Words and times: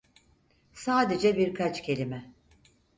Sadece 0.73 1.37
birkaç 1.37 1.83
kelime. 1.83 2.33